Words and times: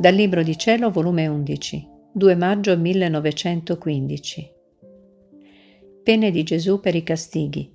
Dal 0.00 0.14
Libro 0.14 0.44
di 0.44 0.56
Cielo, 0.56 0.92
volume 0.92 1.26
11, 1.26 1.88
2 2.12 2.36
maggio 2.36 2.78
1915. 2.78 4.52
Pene 6.04 6.30
di 6.30 6.44
Gesù 6.44 6.78
per 6.78 6.94
i 6.94 7.02
castighi. 7.02 7.68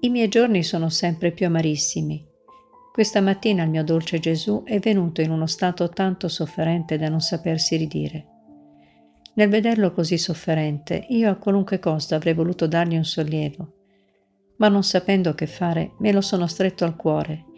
I 0.00 0.08
miei 0.08 0.28
giorni 0.28 0.62
sono 0.62 0.88
sempre 0.88 1.32
più 1.32 1.44
amarissimi. 1.44 2.26
Questa 2.90 3.20
mattina 3.20 3.62
il 3.62 3.68
mio 3.68 3.84
dolce 3.84 4.18
Gesù 4.18 4.62
è 4.64 4.78
venuto 4.78 5.20
in 5.20 5.32
uno 5.32 5.46
stato 5.46 5.90
tanto 5.90 6.28
sofferente 6.28 6.96
da 6.96 7.10
non 7.10 7.20
sapersi 7.20 7.76
ridire. 7.76 8.26
Nel 9.34 9.50
vederlo 9.50 9.92
così 9.92 10.16
sofferente, 10.16 11.04
io 11.10 11.28
a 11.28 11.34
qualunque 11.34 11.78
costo 11.78 12.14
avrei 12.14 12.32
voluto 12.32 12.66
dargli 12.66 12.96
un 12.96 13.04
sollievo, 13.04 13.72
ma 14.56 14.68
non 14.68 14.82
sapendo 14.82 15.34
che 15.34 15.46
fare, 15.46 15.92
me 15.98 16.10
lo 16.10 16.22
sono 16.22 16.46
stretto 16.46 16.86
al 16.86 16.96
cuore 16.96 17.52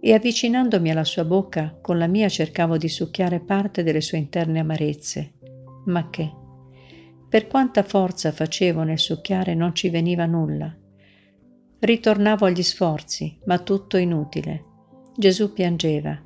e 0.00 0.14
avvicinandomi 0.14 0.90
alla 0.90 1.04
sua 1.04 1.24
bocca 1.24 1.76
con 1.80 1.98
la 1.98 2.06
mia 2.06 2.28
cercavo 2.28 2.76
di 2.76 2.88
succhiare 2.88 3.40
parte 3.40 3.82
delle 3.82 4.00
sue 4.00 4.18
interne 4.18 4.60
amarezze. 4.60 5.32
Ma 5.86 6.08
che? 6.10 6.32
Per 7.28 7.46
quanta 7.46 7.82
forza 7.82 8.32
facevo 8.32 8.82
nel 8.84 8.98
succhiare 8.98 9.54
non 9.54 9.74
ci 9.74 9.90
veniva 9.90 10.24
nulla. 10.26 10.74
Ritornavo 11.80 12.46
agli 12.46 12.62
sforzi, 12.62 13.38
ma 13.44 13.58
tutto 13.58 13.96
inutile. 13.96 14.64
Gesù 15.16 15.52
piangeva. 15.52 16.20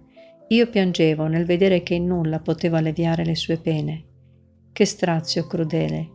Io 0.48 0.68
piangevo 0.68 1.26
nel 1.26 1.44
vedere 1.44 1.82
che 1.82 1.94
in 1.94 2.06
nulla 2.06 2.40
potevo 2.40 2.76
alleviare 2.76 3.24
le 3.24 3.34
sue 3.34 3.58
pene. 3.58 4.04
Che 4.72 4.84
strazio 4.84 5.46
crudele. 5.46 6.10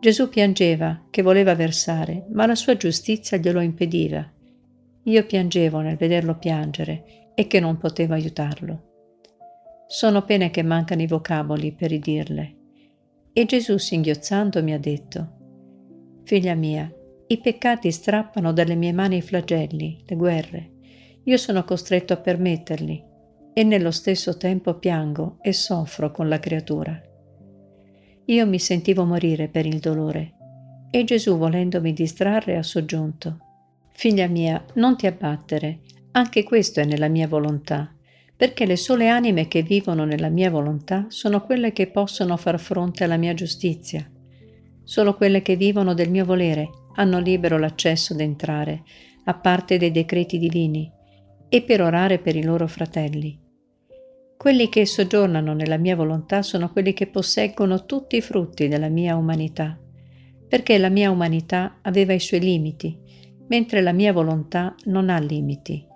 Gesù 0.00 0.28
piangeva, 0.28 1.06
che 1.10 1.22
voleva 1.22 1.54
versare, 1.54 2.26
ma 2.32 2.46
la 2.46 2.54
sua 2.54 2.76
giustizia 2.76 3.36
glielo 3.38 3.60
impediva 3.60 4.30
io 5.06 5.24
piangevo 5.24 5.80
nel 5.80 5.96
vederlo 5.96 6.36
piangere 6.36 7.30
e 7.34 7.46
che 7.46 7.60
non 7.60 7.78
potevo 7.78 8.14
aiutarlo. 8.14 8.82
Sono 9.86 10.24
pene 10.24 10.50
che 10.50 10.62
mancano 10.62 11.02
i 11.02 11.06
vocaboli 11.06 11.72
per 11.72 11.90
ridirle. 11.90 12.54
E 13.32 13.44
Gesù 13.44 13.76
singhiozzando 13.76 14.62
mi 14.62 14.72
ha 14.72 14.78
detto, 14.78 15.34
Figlia 16.24 16.54
mia, 16.54 16.92
i 17.28 17.38
peccati 17.38 17.92
strappano 17.92 18.52
dalle 18.52 18.74
mie 18.74 18.92
mani 18.92 19.18
i 19.18 19.22
flagelli, 19.22 20.02
le 20.04 20.16
guerre. 20.16 20.70
Io 21.24 21.36
sono 21.36 21.62
costretto 21.62 22.12
a 22.12 22.16
permetterli 22.16 23.04
e 23.52 23.62
nello 23.62 23.92
stesso 23.92 24.36
tempo 24.36 24.74
piango 24.74 25.38
e 25.40 25.52
soffro 25.52 26.10
con 26.10 26.28
la 26.28 26.40
creatura. 26.40 27.00
Io 28.24 28.46
mi 28.46 28.58
sentivo 28.58 29.04
morire 29.04 29.48
per 29.48 29.66
il 29.66 29.78
dolore 29.78 30.34
e 30.90 31.04
Gesù 31.04 31.36
volendomi 31.36 31.92
distrarre 31.92 32.56
ha 32.56 32.62
soggiunto, 32.62 33.45
Figlia 33.98 34.26
mia, 34.26 34.62
non 34.74 34.94
ti 34.94 35.06
abbattere, 35.06 35.78
anche 36.12 36.42
questo 36.42 36.80
è 36.80 36.84
nella 36.84 37.08
mia 37.08 37.26
volontà, 37.26 37.90
perché 38.36 38.66
le 38.66 38.76
sole 38.76 39.08
anime 39.08 39.48
che 39.48 39.62
vivono 39.62 40.04
nella 40.04 40.28
mia 40.28 40.50
volontà 40.50 41.06
sono 41.08 41.40
quelle 41.40 41.72
che 41.72 41.86
possono 41.86 42.36
far 42.36 42.60
fronte 42.60 43.04
alla 43.04 43.16
mia 43.16 43.32
giustizia. 43.32 44.06
Solo 44.84 45.14
quelle 45.14 45.40
che 45.40 45.56
vivono 45.56 45.94
del 45.94 46.10
mio 46.10 46.26
volere 46.26 46.68
hanno 46.96 47.18
libero 47.20 47.56
l'accesso 47.56 48.12
ad 48.12 48.20
entrare, 48.20 48.82
a 49.24 49.32
parte 49.32 49.78
dei 49.78 49.90
decreti 49.90 50.38
divini, 50.38 50.92
e 51.48 51.62
per 51.62 51.80
orare 51.80 52.18
per 52.18 52.36
i 52.36 52.44
loro 52.44 52.66
fratelli. 52.66 53.40
Quelli 54.36 54.68
che 54.68 54.84
soggiornano 54.84 55.54
nella 55.54 55.78
mia 55.78 55.96
volontà 55.96 56.42
sono 56.42 56.70
quelli 56.70 56.92
che 56.92 57.06
posseggono 57.06 57.86
tutti 57.86 58.16
i 58.16 58.20
frutti 58.20 58.68
della 58.68 58.90
mia 58.90 59.16
umanità, 59.16 59.74
perché 60.46 60.76
la 60.76 60.90
mia 60.90 61.10
umanità 61.10 61.78
aveva 61.80 62.12
i 62.12 62.20
suoi 62.20 62.40
limiti, 62.40 63.04
mentre 63.48 63.80
la 63.80 63.92
mia 63.92 64.12
volontà 64.12 64.74
non 64.84 65.08
ha 65.08 65.18
limiti, 65.18 65.86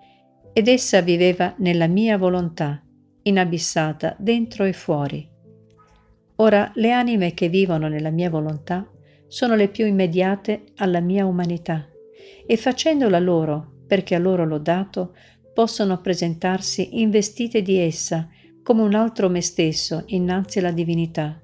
ed 0.52 0.68
essa 0.68 1.00
viveva 1.00 1.54
nella 1.58 1.86
mia 1.86 2.18
volontà, 2.18 2.82
inabissata 3.22 4.16
dentro 4.18 4.64
e 4.64 4.72
fuori. 4.72 5.28
Ora 6.36 6.70
le 6.74 6.92
anime 6.92 7.34
che 7.34 7.48
vivono 7.48 7.88
nella 7.88 8.10
mia 8.10 8.30
volontà 8.30 8.88
sono 9.26 9.54
le 9.54 9.68
più 9.68 9.86
immediate 9.86 10.64
alla 10.76 11.00
mia 11.00 11.26
umanità, 11.26 11.86
e 12.46 12.56
facendola 12.56 13.18
loro, 13.18 13.82
perché 13.86 14.14
a 14.14 14.18
loro 14.18 14.44
l'ho 14.44 14.58
dato, 14.58 15.14
possono 15.52 16.00
presentarsi 16.00 17.00
investite 17.00 17.62
di 17.62 17.76
essa 17.76 18.28
come 18.62 18.82
un 18.82 18.94
altro 18.94 19.28
me 19.28 19.40
stesso 19.40 20.04
innanzi 20.06 20.58
alla 20.58 20.72
divinità, 20.72 21.40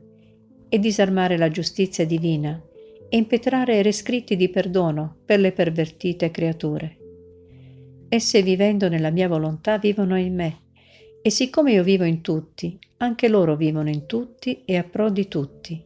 e 0.69 0.79
disarmare 0.79 1.37
la 1.37 1.51
giustizia 1.51 2.05
divina, 2.05 2.61
e 3.09 3.17
impetrare 3.17 3.83
rescritti 3.83 4.37
di 4.37 4.49
perdono 4.49 5.17
per 5.25 5.41
le 5.41 5.53
pervertite 5.53 6.31
creature. 6.31 6.97
Esse 8.09 8.43
vivendo 8.43 8.89
nella 8.89 9.11
mia 9.11 9.29
volontà 9.29 9.79
vivono 9.79 10.17
in 10.17 10.35
me, 10.35 10.61
e 11.23 11.31
siccome 11.31 11.73
io 11.73 11.83
vivo 11.83 12.05
in 12.05 12.21
tutti, 12.21 12.79
anche 12.99 13.29
loro 13.29 13.57
vivono 13.57 13.89
in 13.89 14.07
tutti 14.07 14.63
e 14.65 14.77
a 14.77 14.85
pro 14.85 15.11
di 15.11 15.27
tutti. 15.27 15.85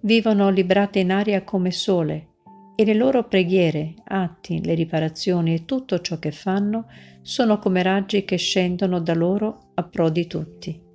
Vivono 0.00 0.50
librate 0.50 1.00
in 1.00 1.12
aria 1.12 1.44
come 1.44 1.70
sole, 1.70 2.28
e 2.74 2.84
le 2.84 2.94
loro 2.94 3.28
preghiere, 3.28 3.94
atti, 4.04 4.64
le 4.64 4.74
riparazioni 4.74 5.54
e 5.54 5.64
tutto 5.66 6.00
ciò 6.00 6.18
che 6.18 6.32
fanno 6.32 6.86
sono 7.20 7.58
come 7.58 7.82
raggi 7.82 8.24
che 8.24 8.36
scendono 8.36 8.98
da 9.00 9.14
loro 9.14 9.72
a 9.74 9.82
pro 9.84 10.08
di 10.08 10.26
tutti. 10.26 10.90